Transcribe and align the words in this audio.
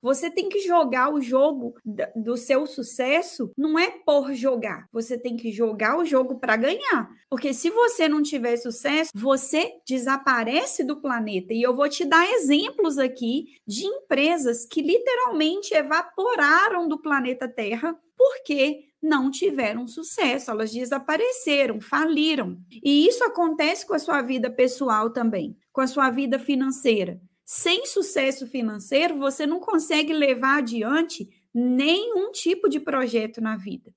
Você 0.00 0.30
tem 0.30 0.48
que 0.48 0.60
jogar 0.60 1.12
o 1.12 1.20
jogo 1.20 1.74
do 2.14 2.36
seu 2.36 2.66
sucesso, 2.66 3.50
não 3.56 3.78
é 3.78 3.90
por 3.90 4.32
jogar. 4.32 4.86
Você 4.92 5.18
tem 5.18 5.36
que 5.36 5.50
jogar 5.50 5.98
o 5.98 6.04
jogo 6.04 6.38
para 6.38 6.56
ganhar. 6.56 7.10
Porque 7.28 7.52
se 7.52 7.70
você 7.70 8.08
não 8.08 8.22
tiver 8.22 8.56
sucesso, 8.56 9.10
você 9.14 9.72
desaparece 9.86 10.84
do 10.84 11.00
planeta. 11.00 11.52
E 11.52 11.62
eu 11.62 11.74
vou 11.74 11.88
te 11.88 12.04
dar 12.04 12.30
exemplos 12.30 12.98
aqui 12.98 13.56
de 13.66 13.84
empresas 13.84 14.64
que 14.64 14.80
literalmente 14.80 15.74
evaporaram 15.74 16.88
do 16.88 17.00
planeta 17.00 17.48
Terra 17.48 17.96
porque 18.16 18.88
não 19.00 19.30
tiveram 19.30 19.86
sucesso, 19.86 20.50
elas 20.50 20.72
desapareceram, 20.72 21.80
faliram. 21.80 22.58
E 22.82 23.06
isso 23.06 23.22
acontece 23.24 23.86
com 23.86 23.94
a 23.94 23.98
sua 23.98 24.20
vida 24.22 24.50
pessoal 24.50 25.10
também, 25.10 25.56
com 25.72 25.80
a 25.80 25.86
sua 25.86 26.10
vida 26.10 26.38
financeira. 26.38 27.20
Sem 27.50 27.86
sucesso 27.86 28.46
financeiro, 28.46 29.16
você 29.16 29.46
não 29.46 29.58
consegue 29.58 30.12
levar 30.12 30.58
adiante 30.58 31.26
nenhum 31.54 32.30
tipo 32.30 32.68
de 32.68 32.78
projeto 32.78 33.40
na 33.40 33.56
vida. 33.56 33.90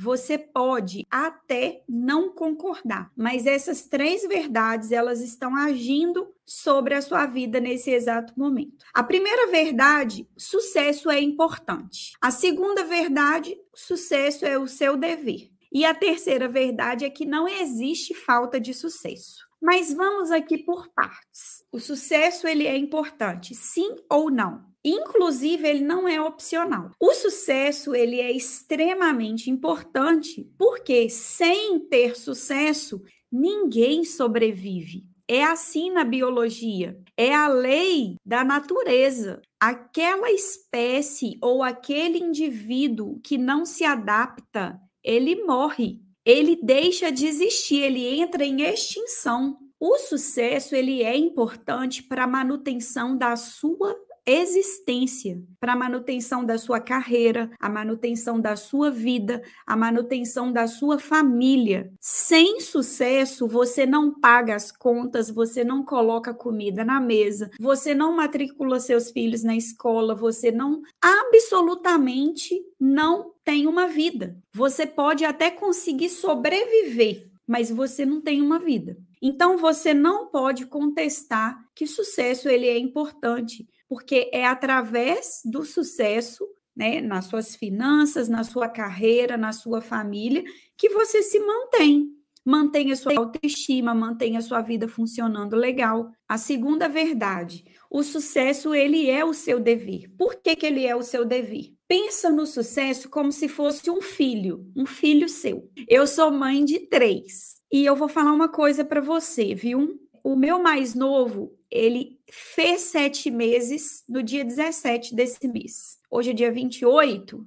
Você 0.00 0.36
pode 0.36 1.06
até 1.08 1.84
não 1.88 2.34
concordar, 2.34 3.12
mas 3.16 3.46
essas 3.46 3.86
três 3.86 4.26
verdades 4.26 4.90
elas 4.90 5.20
estão 5.20 5.54
agindo 5.54 6.34
sobre 6.44 6.94
a 6.94 7.00
sua 7.00 7.24
vida 7.26 7.60
nesse 7.60 7.92
exato 7.92 8.32
momento. 8.36 8.84
A 8.92 9.04
primeira 9.04 9.46
verdade, 9.48 10.28
sucesso 10.36 11.08
é 11.08 11.20
importante. 11.20 12.14
A 12.20 12.32
segunda 12.32 12.82
verdade, 12.82 13.56
sucesso 13.72 14.44
é 14.44 14.58
o 14.58 14.66
seu 14.66 14.96
dever. 14.96 15.56
E 15.72 15.84
a 15.84 15.94
terceira 15.94 16.48
verdade 16.48 17.04
é 17.04 17.10
que 17.10 17.24
não 17.24 17.46
existe 17.46 18.14
falta 18.14 18.60
de 18.60 18.72
sucesso. 18.72 19.46
Mas 19.60 19.92
vamos 19.92 20.30
aqui 20.30 20.58
por 20.58 20.88
partes. 20.94 21.64
O 21.72 21.78
sucesso 21.78 22.46
ele 22.46 22.66
é 22.66 22.76
importante, 22.76 23.54
sim 23.54 23.96
ou 24.08 24.30
não? 24.30 24.68
Inclusive, 24.84 25.68
ele 25.68 25.84
não 25.84 26.08
é 26.08 26.20
opcional. 26.20 26.92
O 27.00 27.12
sucesso, 27.12 27.94
ele 27.94 28.20
é 28.20 28.30
extremamente 28.30 29.50
importante, 29.50 30.48
porque 30.56 31.10
sem 31.10 31.80
ter 31.80 32.16
sucesso, 32.16 33.02
ninguém 33.30 34.04
sobrevive. 34.04 35.04
É 35.26 35.44
assim 35.44 35.90
na 35.90 36.04
biologia. 36.04 36.98
É 37.14 37.34
a 37.34 37.48
lei 37.48 38.16
da 38.24 38.42
natureza. 38.42 39.42
Aquela 39.60 40.30
espécie 40.30 41.36
ou 41.42 41.62
aquele 41.62 42.18
indivíduo 42.18 43.20
que 43.22 43.36
não 43.36 43.66
se 43.66 43.84
adapta, 43.84 44.80
ele 45.08 45.42
morre. 45.44 46.02
Ele 46.22 46.54
deixa 46.62 47.10
de 47.10 47.26
existir, 47.26 47.80
ele 47.80 48.06
entra 48.20 48.44
em 48.44 48.60
extinção. 48.60 49.56
O 49.80 49.96
sucesso 49.96 50.74
ele 50.74 51.02
é 51.02 51.16
importante 51.16 52.02
para 52.02 52.24
a 52.24 52.26
manutenção 52.26 53.16
da 53.16 53.34
sua 53.34 53.96
existência 54.30 55.42
para 55.60 55.72
a 55.72 55.76
manutenção 55.76 56.44
da 56.44 56.58
sua 56.58 56.80
carreira, 56.80 57.50
a 57.58 57.68
manutenção 57.68 58.40
da 58.40 58.56
sua 58.56 58.90
vida, 58.90 59.42
a 59.66 59.76
manutenção 59.76 60.52
da 60.52 60.66
sua 60.66 60.98
família. 60.98 61.90
Sem 62.00 62.60
sucesso, 62.60 63.46
você 63.46 63.86
não 63.86 64.12
paga 64.12 64.54
as 64.54 64.70
contas, 64.70 65.30
você 65.30 65.64
não 65.64 65.84
coloca 65.84 66.34
comida 66.34 66.84
na 66.84 67.00
mesa, 67.00 67.50
você 67.58 67.94
não 67.94 68.14
matricula 68.14 68.80
seus 68.80 69.10
filhos 69.10 69.42
na 69.42 69.56
escola, 69.56 70.14
você 70.14 70.50
não 70.50 70.82
absolutamente 71.00 72.54
não 72.78 73.32
tem 73.44 73.66
uma 73.66 73.86
vida. 73.86 74.36
Você 74.52 74.86
pode 74.86 75.24
até 75.24 75.50
conseguir 75.50 76.10
sobreviver, 76.10 77.30
mas 77.46 77.70
você 77.70 78.04
não 78.04 78.20
tem 78.20 78.42
uma 78.42 78.58
vida. 78.58 78.96
Então 79.20 79.56
você 79.56 79.92
não 79.92 80.26
pode 80.28 80.66
contestar 80.66 81.58
que 81.74 81.86
sucesso 81.86 82.48
ele 82.48 82.66
é 82.66 82.78
importante 82.78 83.66
porque 83.88 84.30
é 84.32 84.44
através 84.44 85.40
do 85.44 85.64
sucesso, 85.64 86.46
né, 86.76 87.00
nas 87.00 87.24
suas 87.24 87.56
finanças, 87.56 88.28
na 88.28 88.44
sua 88.44 88.68
carreira, 88.68 89.36
na 89.36 89.52
sua 89.52 89.80
família, 89.80 90.44
que 90.76 90.88
você 90.90 91.22
se 91.22 91.40
mantém. 91.40 92.18
Mantenha 92.44 92.96
sua 92.96 93.18
autoestima, 93.18 93.94
mantenha 93.94 94.40
sua 94.40 94.62
vida 94.62 94.88
funcionando 94.88 95.54
legal. 95.54 96.10
A 96.26 96.38
segunda 96.38 96.88
verdade, 96.88 97.64
o 97.90 98.02
sucesso 98.02 98.74
ele 98.74 99.10
é 99.10 99.22
o 99.22 99.34
seu 99.34 99.60
dever. 99.60 100.10
Por 100.16 100.36
que, 100.36 100.56
que 100.56 100.64
ele 100.64 100.86
é 100.86 100.96
o 100.96 101.02
seu 101.02 101.26
dever? 101.26 101.74
Pensa 101.86 102.30
no 102.30 102.46
sucesso 102.46 103.10
como 103.10 103.32
se 103.32 103.48
fosse 103.48 103.90
um 103.90 104.00
filho, 104.00 104.66
um 104.74 104.86
filho 104.86 105.28
seu. 105.28 105.70
Eu 105.86 106.06
sou 106.06 106.30
mãe 106.30 106.64
de 106.64 106.80
três 106.80 107.56
e 107.70 107.84
eu 107.84 107.94
vou 107.94 108.08
falar 108.08 108.32
uma 108.32 108.48
coisa 108.48 108.82
para 108.82 109.00
você, 109.00 109.54
viu? 109.54 109.98
O 110.22 110.36
meu 110.36 110.62
mais 110.62 110.94
novo, 110.94 111.56
ele 111.70 112.18
fez 112.30 112.82
sete 112.82 113.30
meses 113.30 114.04
no 114.08 114.22
dia 114.22 114.44
17 114.44 115.14
desse 115.14 115.46
mês. 115.48 115.98
Hoje 116.10 116.30
é 116.30 116.32
dia 116.32 116.50
28, 116.50 117.46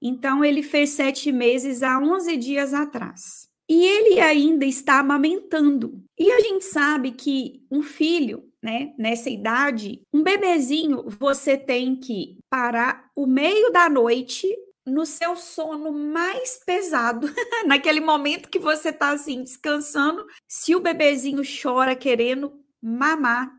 então 0.00 0.44
ele 0.44 0.62
fez 0.62 0.90
sete 0.90 1.32
meses 1.32 1.82
há 1.82 1.98
11 1.98 2.36
dias 2.36 2.74
atrás. 2.74 3.48
E 3.68 3.84
ele 3.84 4.20
ainda 4.20 4.64
está 4.64 5.00
amamentando. 5.00 6.00
E 6.18 6.30
a 6.30 6.40
gente 6.40 6.64
sabe 6.64 7.10
que 7.10 7.64
um 7.70 7.82
filho, 7.82 8.44
né, 8.62 8.94
nessa 8.96 9.28
idade, 9.28 10.02
um 10.12 10.22
bebezinho, 10.22 11.04
você 11.18 11.56
tem 11.56 11.96
que 11.96 12.38
parar 12.48 13.10
o 13.16 13.26
meio 13.26 13.72
da 13.72 13.88
noite 13.88 14.46
no 14.86 15.04
seu 15.04 15.34
sono 15.34 15.92
mais 15.92 16.60
pesado, 16.64 17.28
naquele 17.66 18.00
momento 18.00 18.48
que 18.48 18.58
você 18.58 18.90
está 18.90 19.10
assim 19.10 19.42
descansando, 19.42 20.24
se 20.46 20.76
o 20.76 20.80
bebezinho 20.80 21.42
chora 21.44 21.96
querendo 21.96 22.52
mamar, 22.80 23.50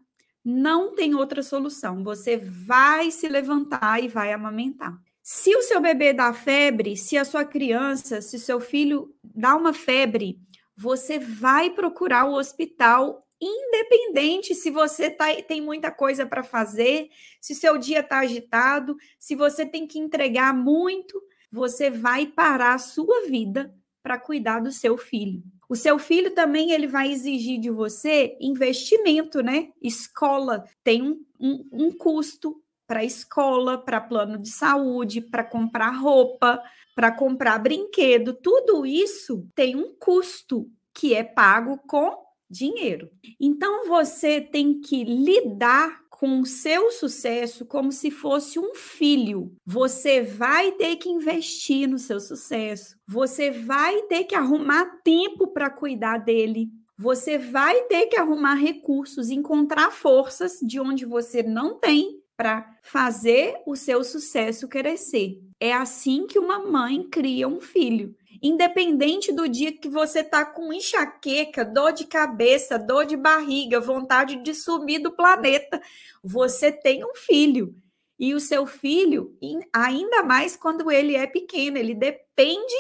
não 0.44 0.96
tem 0.96 1.14
outra 1.14 1.44
solução. 1.44 2.02
Você 2.04 2.38
vai 2.38 3.12
se 3.12 3.28
levantar 3.28 4.02
e 4.02 4.08
vai 4.08 4.32
amamentar. 4.32 4.98
Se 5.22 5.54
o 5.54 5.62
seu 5.62 5.82
bebê 5.82 6.14
dá 6.14 6.34
febre, 6.34 6.96
se 6.96 7.18
a 7.18 7.26
sua 7.26 7.44
criança, 7.44 8.22
se 8.22 8.40
seu 8.40 8.62
filho 8.62 9.14
dá 9.22 9.58
uma 9.58 9.74
febre, 9.74 10.40
você 10.78 11.20
vai 11.20 11.70
procurar 11.72 12.24
o 12.26 12.36
hospital 12.36 13.27
independente 13.42 14.56
se 14.56 14.70
você 14.70 15.10
tá, 15.10 15.28
tem 15.48 15.62
muita 15.62 15.92
coisa 15.92 16.26
para 16.26 16.44
fazer, 16.44 17.10
se 17.40 17.54
seu 17.54 17.78
dia 17.78 18.00
está 18.00 18.20
agitado, 18.20 18.98
se 19.20 19.36
você 19.36 19.66
tem 19.66 19.86
que 19.86 20.00
entregar 20.00 20.54
muito, 20.54 21.22
você 21.52 21.90
vai 21.90 22.26
parar 22.26 22.74
a 22.74 22.80
sua 22.80 23.28
vida 23.28 23.74
para 24.02 24.20
cuidar 24.20 24.60
do 24.60 24.72
seu 24.72 24.98
filho. 24.98 25.44
O 25.70 25.76
seu 25.76 26.00
filho 26.00 26.34
também 26.34 26.72
ele 26.72 26.88
vai 26.88 27.12
exigir 27.12 27.60
de 27.60 27.70
você 27.70 28.38
investimento, 28.40 29.42
né? 29.42 29.70
Escola 29.82 30.64
tem 30.84 31.02
um, 31.02 31.26
um, 31.40 31.70
um 31.74 31.92
custo 31.92 32.62
para 32.88 33.04
escola, 33.04 33.78
para 33.78 34.00
plano 34.00 34.38
de 34.38 34.50
saúde, 34.50 35.20
para 35.20 35.44
comprar 35.44 35.90
roupa, 35.90 36.62
para 36.96 37.12
comprar 37.12 37.60
brinquedo. 37.60 38.34
Tudo 38.34 38.86
isso 38.86 39.46
tem 39.54 39.76
um 39.76 39.94
custo 40.00 40.72
que 40.94 41.14
é 41.14 41.24
pago 41.24 41.78
com 41.86 42.27
dinheiro. 42.50 43.10
Então 43.40 43.88
você 43.88 44.42
tem 44.42 44.80
que 44.80 45.04
lidar 45.04 46.02
com 46.10 46.40
o 46.40 46.46
seu 46.46 46.92
sucesso 46.92 47.66
como 47.66 47.92
se 47.92 48.10
fosse 48.10 48.58
um 48.58 48.74
filho. 48.74 49.54
Você 49.64 50.24
vai 50.24 50.72
ter 50.72 50.96
que 50.96 51.10
investir 51.10 51.88
no 51.88 52.00
seu 52.00 52.20
sucesso. 52.20 52.98
Você 53.08 53.52
vai 53.52 54.02
ter 54.04 54.24
que 54.24 54.34
arrumar 54.34 54.86
tempo 55.04 55.48
para 55.48 55.70
cuidar 55.70 56.18
dele. 56.18 56.72
Você 56.98 57.38
vai 57.38 57.84
ter 57.84 58.08
que 58.08 58.18
arrumar 58.18 58.56
recursos, 58.56 59.30
encontrar 59.30 59.92
forças 59.92 60.58
de 60.60 60.80
onde 60.80 61.06
você 61.06 61.44
não 61.44 61.78
tem 61.78 62.17
para 62.38 62.78
fazer 62.84 63.56
o 63.66 63.76
seu 63.76 64.04
sucesso 64.04 64.68
crescer. 64.68 65.42
É 65.60 65.74
assim 65.74 66.28
que 66.28 66.38
uma 66.38 66.60
mãe 66.60 67.04
cria 67.10 67.48
um 67.48 67.60
filho 67.60 68.16
independente 68.42 69.32
do 69.32 69.48
dia 69.48 69.72
que 69.72 69.90
você 69.90 70.24
tá 70.24 70.46
com 70.46 70.72
enxaqueca, 70.74 71.66
dor 71.66 71.92
de 71.92 72.06
cabeça, 72.06 72.78
dor 72.78 73.06
de 73.06 73.18
barriga, 73.18 73.80
vontade 73.80 74.42
de 74.44 74.54
sumir 74.54 75.00
do 75.00 75.12
planeta, 75.12 75.82
você 76.24 76.72
tem 76.72 77.04
um 77.04 77.16
filho. 77.16 77.76
E 78.20 78.34
o 78.34 78.40
seu 78.40 78.66
filho, 78.66 79.38
ainda 79.72 80.24
mais 80.24 80.56
quando 80.56 80.92
ele 80.92 81.16
é 81.16 81.28
pequeno, 81.28 81.78
ele 81.78 81.94
depende 81.94 82.74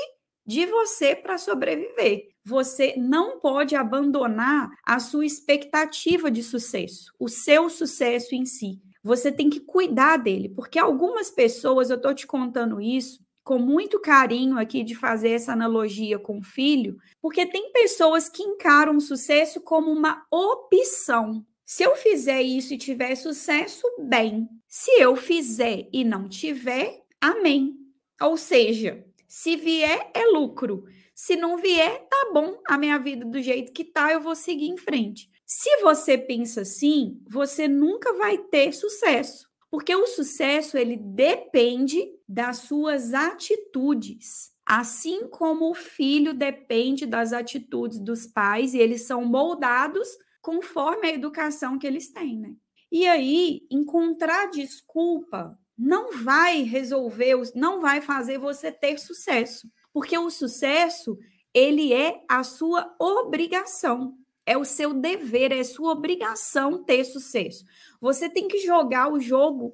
de 0.46 0.66
você 0.66 1.16
para 1.16 1.38
sobreviver. 1.38 2.30
Você 2.44 2.96
não 2.98 3.40
pode 3.40 3.76
abandonar 3.76 4.70
a 4.86 5.00
sua 5.00 5.26
expectativa 5.26 6.32
de 6.32 6.42
sucesso, 6.42 7.12
o 7.20 7.28
seu 7.28 7.70
sucesso 7.70 8.34
em 8.34 8.46
si. 8.46 8.82
Você 9.08 9.32
tem 9.32 9.50
que 9.50 9.62
cuidar 9.62 10.18
dele, 10.18 10.50
porque 10.50 10.78
algumas 10.78 11.32
pessoas, 11.32 11.90
eu 11.90 11.96
estou 11.96 12.14
te 12.14 12.28
contando 12.28 12.82
isso, 12.82 13.26
com 13.42 13.58
muito 13.58 14.02
carinho 14.02 14.60
aqui 14.60 14.84
de 14.84 14.94
fazer 14.94 15.30
essa 15.30 15.54
analogia 15.54 16.20
com 16.20 16.40
o 16.40 16.44
filho, 16.44 16.98
porque 17.22 17.46
tem 17.46 17.72
pessoas 17.72 18.28
que 18.28 18.44
encaram 18.44 18.98
o 18.98 19.02
sucesso 19.02 19.62
como 19.62 19.90
uma 19.90 20.26
opção. 20.30 21.46
Se 21.66 21.84
eu 21.84 21.96
fizer 21.96 22.42
isso 22.42 22.74
e 22.74 22.78
tiver 22.78 23.16
sucesso, 23.16 23.84
bem. 23.98 24.50
Se 24.68 24.92
eu 25.02 25.16
fizer 25.16 25.88
e 25.94 26.04
não 26.04 26.28
tiver, 26.28 27.02
amém. 27.22 27.78
Ou 28.22 28.36
seja, 28.36 29.06
se 29.26 29.56
vier, 29.56 30.12
é 30.14 30.26
lucro. 30.26 30.84
Se 31.16 31.38
não 31.38 31.56
vier, 31.56 32.06
tá 32.10 32.32
bom, 32.34 32.60
a 32.68 32.78
minha 32.78 33.00
vida 33.00 33.26
do 33.26 33.42
jeito 33.42 33.72
que 33.72 33.86
tá, 33.86 34.12
eu 34.12 34.20
vou 34.20 34.36
seguir 34.36 34.68
em 34.68 34.78
frente. 34.78 35.30
Se 35.50 35.78
você 35.82 36.18
pensa 36.18 36.62
assim, 36.62 37.24
você 37.26 37.70
nunca 37.70 38.14
vai 38.16 38.38
ter 38.38 38.74
sucesso, 38.74 39.50
porque 39.72 39.96
o 39.96 40.06
sucesso 40.06 40.78
ele 40.78 40.98
depende 40.98 42.06
das 42.28 42.58
suas 42.58 43.14
atitudes. 43.14 44.52
Assim 44.66 45.30
como 45.30 45.72
o 45.72 45.74
filho 45.74 46.34
depende 46.34 47.06
das 47.06 47.32
atitudes 47.32 47.98
dos 47.98 48.28
pais 48.28 48.74
e 48.74 48.80
eles 48.80 49.04
são 49.04 49.24
moldados 49.24 50.10
conforme 50.42 51.08
a 51.08 51.14
educação 51.14 51.80
que 51.80 51.88
eles 51.88 52.12
têm, 52.12 52.38
né? 52.38 52.54
E 52.92 53.08
aí, 53.08 53.66
encontrar 53.72 54.50
desculpa 54.50 55.58
não 55.78 56.24
vai 56.24 56.64
resolver, 56.64 57.36
não 57.56 57.80
vai 57.80 58.02
fazer 58.02 58.38
você 58.38 58.70
ter 58.70 59.00
sucesso, 59.00 59.70
porque 59.94 60.18
o 60.18 60.30
sucesso, 60.30 61.18
ele 61.54 61.94
é 61.94 62.22
a 62.28 62.44
sua 62.44 62.94
obrigação, 63.00 64.18
é 64.48 64.58
o 64.58 64.64
seu 64.64 64.94
dever, 64.94 65.52
é 65.52 65.62
sua 65.64 65.92
obrigação 65.92 66.82
ter 66.82 67.04
sucesso. 67.04 67.66
Você 68.00 68.30
tem 68.30 68.48
que 68.48 68.60
jogar 68.60 69.12
o 69.12 69.20
jogo 69.20 69.74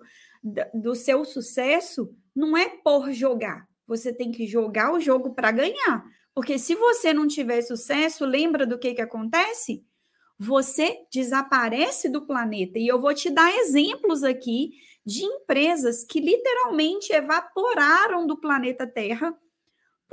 do 0.73 0.95
seu 0.95 1.23
sucesso, 1.23 2.13
não 2.35 2.57
é 2.57 2.67
por 2.67 3.13
jogar, 3.13 3.69
você 3.87 4.11
tem 4.11 4.31
que 4.31 4.47
jogar 4.47 4.91
o 4.91 4.99
jogo 4.99 5.35
para 5.35 5.51
ganhar. 5.51 6.03
Porque 6.33 6.57
se 6.57 6.73
você 6.73 7.13
não 7.13 7.27
tiver 7.27 7.61
sucesso, 7.61 8.25
lembra 8.25 8.65
do 8.65 8.79
que, 8.79 8.95
que 8.95 9.01
acontece? 9.01 9.85
Você 10.39 11.05
desaparece 11.13 12.09
do 12.09 12.25
planeta. 12.25 12.79
E 12.79 12.87
eu 12.87 12.99
vou 12.99 13.13
te 13.13 13.29
dar 13.29 13.55
exemplos 13.55 14.23
aqui 14.23 14.71
de 15.05 15.23
empresas 15.23 16.03
que 16.03 16.19
literalmente 16.19 17.13
evaporaram 17.13 18.25
do 18.25 18.39
planeta 18.39 18.87
Terra 18.87 19.37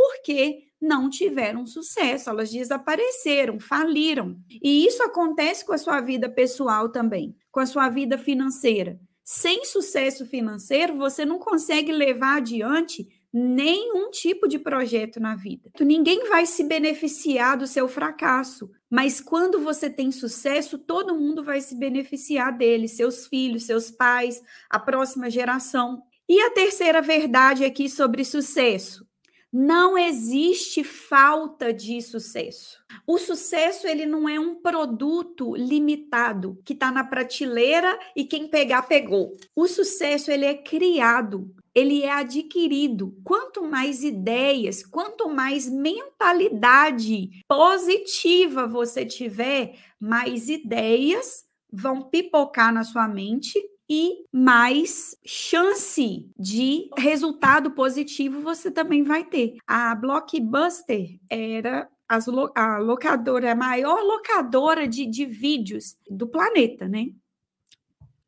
porque 0.00 0.62
não 0.81 1.11
tiveram 1.11 1.67
sucesso, 1.67 2.31
elas 2.31 2.50
desapareceram, 2.50 3.61
faliram. 3.61 4.38
E 4.50 4.87
isso 4.87 5.02
acontece 5.02 5.64
com 5.64 5.75
a 5.75 5.79
sua 5.79 6.00
vida 6.00 6.26
pessoal 6.26 6.88
também, 6.88 7.37
com 7.50 7.61
a 7.61 7.67
sua 7.67 7.91
vida 7.91 8.17
financeira. 8.17 8.99
Sem 9.23 9.67
sucesso 9.67 10.25
financeiro, 10.25 10.97
você 10.97 11.26
não 11.26 11.38
consegue 11.38 11.93
levar 11.93 12.38
adiante 12.38 13.06
nenhum 13.32 14.11
tipo 14.11 14.49
de 14.49 14.58
projeto 14.58 15.20
na 15.20 15.37
vida. 15.37 15.70
Ninguém 15.81 16.26
vai 16.29 16.47
se 16.47 16.64
beneficiar 16.64 17.58
do 17.58 17.67
seu 17.67 17.87
fracasso, 17.87 18.70
mas 18.88 19.20
quando 19.20 19.61
você 19.61 19.91
tem 19.91 20.11
sucesso, 20.11 20.79
todo 20.79 21.14
mundo 21.14 21.44
vai 21.44 21.61
se 21.61 21.76
beneficiar 21.76 22.56
dele, 22.56 22.88
seus 22.88 23.26
filhos, 23.26 23.67
seus 23.67 23.91
pais, 23.91 24.43
a 24.69 24.79
próxima 24.79 25.29
geração. 25.29 26.02
E 26.26 26.41
a 26.41 26.50
terceira 26.50 27.02
verdade 27.02 27.64
aqui 27.64 27.88
sobre 27.88 28.25
sucesso. 28.25 29.10
Não 29.52 29.99
existe 29.99 30.85
falta 30.85 31.73
de 31.73 32.00
sucesso. 32.00 32.79
O 33.06 33.19
sucesso 33.19 33.87
ele 33.87 34.06
não 34.06 34.29
é 34.29 34.38
um 34.38 34.55
produto 34.55 35.55
limitado 35.56 36.58
que 36.64 36.73
está 36.73 36.93
na 36.93 37.02
prateleira 37.02 37.99
e 38.14 38.25
quem 38.25 38.47
pegar 38.47 38.82
pegou. 38.82 39.32
O 39.56 39.67
sucesso 39.67 40.31
ele 40.31 40.44
é 40.44 40.55
criado 40.55 41.52
ele 41.75 42.02
é 42.02 42.11
adquirido. 42.11 43.17
Quanto 43.25 43.62
mais 43.62 44.02
ideias, 44.02 44.85
quanto 44.85 45.29
mais 45.29 45.69
mentalidade 45.69 47.31
positiva 47.49 48.67
você 48.67 49.06
tiver, 49.06 49.79
mais 49.99 50.49
ideias 50.49 51.44
vão 51.73 52.02
pipocar 52.02 52.73
na 52.73 52.82
sua 52.82 53.06
mente 53.06 53.58
e 53.90 54.25
mais 54.32 55.16
chance 55.26 56.31
de 56.38 56.88
resultado 56.96 57.72
positivo 57.72 58.40
você 58.40 58.70
também 58.70 59.02
vai 59.02 59.25
ter. 59.25 59.56
A 59.66 59.92
Blockbuster 59.96 61.19
era 61.28 61.88
a 62.08 62.78
locadora, 62.78 63.50
a 63.50 63.56
maior 63.56 64.00
locadora 64.02 64.87
de, 64.87 65.06
de 65.06 65.26
vídeos 65.26 65.96
do 66.08 66.28
planeta, 66.28 66.87
né? 66.88 67.08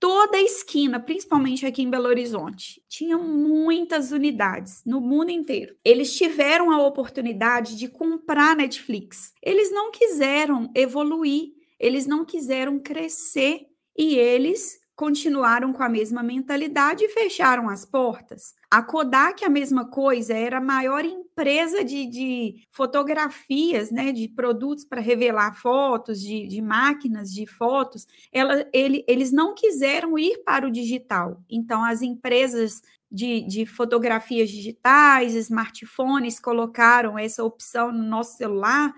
toda 0.02 0.36
a 0.36 0.42
esquina, 0.42 0.98
principalmente 0.98 1.64
aqui 1.64 1.80
em 1.80 1.88
Belo 1.88 2.08
Horizonte. 2.08 2.82
Tinha 2.88 3.16
muitas 3.16 4.10
unidades 4.10 4.82
no 4.84 5.00
mundo 5.00 5.30
inteiro. 5.30 5.76
Eles 5.84 6.16
tiveram 6.16 6.72
a 6.72 6.84
oportunidade 6.84 7.76
de 7.76 7.86
comprar 7.86 8.56
Netflix. 8.56 9.32
Eles 9.40 9.70
não 9.70 9.92
quiseram 9.92 10.68
evoluir, 10.74 11.52
eles 11.78 12.04
não 12.04 12.24
quiseram 12.24 12.80
crescer 12.80 13.68
e 13.96 14.16
eles 14.16 14.81
continuaram 15.02 15.72
com 15.72 15.82
a 15.82 15.88
mesma 15.88 16.22
mentalidade 16.22 17.02
e 17.02 17.08
fecharam 17.08 17.68
as 17.68 17.84
portas. 17.84 18.54
A 18.70 18.80
Kodak, 18.80 19.44
a 19.44 19.48
mesma 19.48 19.90
coisa, 19.90 20.32
era 20.32 20.58
a 20.58 20.60
maior 20.60 21.04
empresa 21.04 21.84
de, 21.84 22.06
de 22.06 22.64
fotografias, 22.70 23.90
né, 23.90 24.12
de 24.12 24.28
produtos 24.28 24.84
para 24.84 25.00
revelar 25.00 25.60
fotos, 25.60 26.20
de, 26.20 26.46
de, 26.46 26.62
máquinas 26.62 27.32
de 27.32 27.46
fotos. 27.48 28.06
Ela, 28.32 28.64
ele, 28.72 29.04
eles 29.08 29.32
não 29.32 29.56
quiseram 29.56 30.16
ir 30.16 30.40
para 30.44 30.68
o 30.68 30.70
digital. 30.70 31.42
Então, 31.50 31.84
as 31.84 32.00
empresas 32.00 32.80
de, 33.10 33.44
de 33.44 33.66
fotografias 33.66 34.48
digitais, 34.50 35.34
smartphones, 35.34 36.38
colocaram 36.38 37.18
essa 37.18 37.42
opção 37.42 37.90
no 37.90 38.04
nosso 38.04 38.36
celular 38.36 38.94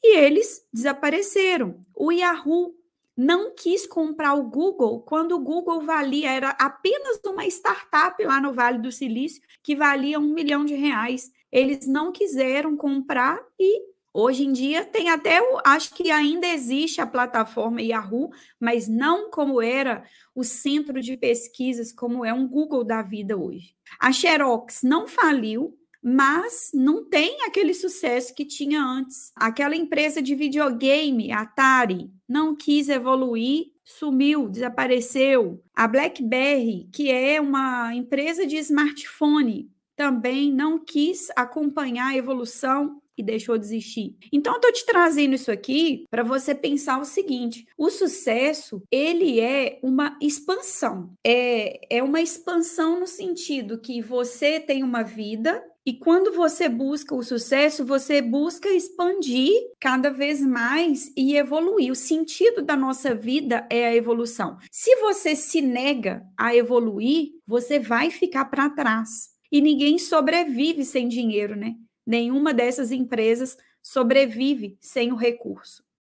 e 0.00 0.16
eles 0.16 0.64
desapareceram. 0.72 1.80
O 1.92 2.12
Yahoo 2.12 2.79
não 3.22 3.54
quis 3.54 3.86
comprar 3.86 4.32
o 4.32 4.44
Google 4.44 5.02
quando 5.02 5.32
o 5.32 5.40
Google 5.40 5.82
valia, 5.82 6.30
era 6.30 6.50
apenas 6.58 7.20
uma 7.26 7.44
startup 7.46 8.24
lá 8.24 8.40
no 8.40 8.54
Vale 8.54 8.78
do 8.78 8.90
Silício, 8.90 9.42
que 9.62 9.76
valia 9.76 10.18
um 10.18 10.32
milhão 10.32 10.64
de 10.64 10.74
reais. 10.74 11.30
Eles 11.52 11.86
não 11.86 12.12
quiseram 12.12 12.78
comprar 12.78 13.38
e 13.58 13.82
hoje 14.14 14.46
em 14.46 14.52
dia 14.52 14.86
tem 14.86 15.10
até, 15.10 15.38
acho 15.66 15.92
que 15.92 16.10
ainda 16.10 16.46
existe 16.46 17.02
a 17.02 17.06
plataforma 17.06 17.82
Yahoo, 17.82 18.30
mas 18.58 18.88
não 18.88 19.30
como 19.30 19.60
era 19.60 20.02
o 20.34 20.42
centro 20.42 20.98
de 20.98 21.14
pesquisas, 21.14 21.92
como 21.92 22.24
é 22.24 22.32
um 22.32 22.48
Google 22.48 22.84
da 22.84 23.02
vida 23.02 23.36
hoje. 23.36 23.74
A 23.98 24.10
Xerox 24.12 24.82
não 24.82 25.06
faliu, 25.06 25.78
mas 26.02 26.70
não 26.72 27.04
tem 27.04 27.42
aquele 27.42 27.74
sucesso 27.74 28.34
que 28.34 28.44
tinha 28.44 28.82
antes. 28.82 29.32
Aquela 29.36 29.76
empresa 29.76 30.22
de 30.22 30.34
videogame, 30.34 31.32
Atari, 31.32 32.10
não 32.28 32.54
quis 32.54 32.88
evoluir, 32.88 33.66
sumiu, 33.84 34.48
desapareceu. 34.48 35.62
A 35.74 35.86
BlackBerry, 35.86 36.88
que 36.92 37.10
é 37.10 37.40
uma 37.40 37.94
empresa 37.94 38.46
de 38.46 38.56
smartphone, 38.56 39.70
também 39.96 40.50
não 40.50 40.78
quis 40.82 41.28
acompanhar 41.36 42.08
a 42.08 42.16
evolução 42.16 43.00
e 43.20 43.22
deixou 43.22 43.58
de 43.58 43.66
existir. 43.66 44.16
Então, 44.32 44.54
eu 44.54 44.56
estou 44.56 44.72
te 44.72 44.86
trazendo 44.86 45.34
isso 45.34 45.52
aqui 45.52 46.06
para 46.10 46.22
você 46.22 46.54
pensar 46.54 46.98
o 46.98 47.04
seguinte: 47.04 47.66
o 47.76 47.90
sucesso 47.90 48.82
ele 48.90 49.38
é 49.38 49.78
uma 49.82 50.16
expansão. 50.22 51.12
É, 51.24 51.98
é 51.98 52.02
uma 52.02 52.22
expansão 52.22 52.98
no 52.98 53.06
sentido 53.06 53.78
que 53.78 54.00
você 54.00 54.58
tem 54.58 54.82
uma 54.82 55.02
vida 55.02 55.62
e 55.86 55.94
quando 55.94 56.32
você 56.32 56.68
busca 56.68 57.14
o 57.14 57.22
sucesso, 57.22 57.86
você 57.86 58.20
busca 58.20 58.68
expandir 58.68 59.50
cada 59.80 60.10
vez 60.10 60.40
mais 60.40 61.10
e 61.16 61.36
evoluir. 61.36 61.90
O 61.90 61.96
sentido 61.96 62.62
da 62.62 62.76
nossa 62.76 63.14
vida 63.14 63.66
é 63.70 63.86
a 63.86 63.94
evolução. 63.94 64.58
Se 64.70 64.94
você 64.96 65.34
se 65.34 65.62
nega 65.62 66.22
a 66.36 66.54
evoluir, 66.54 67.30
você 67.46 67.78
vai 67.78 68.10
ficar 68.10 68.44
para 68.46 68.68
trás. 68.68 69.30
E 69.50 69.60
ninguém 69.60 69.98
sobrevive 69.98 70.84
sem 70.84 71.08
dinheiro, 71.08 71.56
né? 71.56 71.74
Nenhuma 72.06 72.52
dessas 72.52 72.92
empresas 72.92 73.56
sobrevive 73.82 74.76
sem 74.80 75.12
o 75.12 75.16
recurso. 75.16 75.82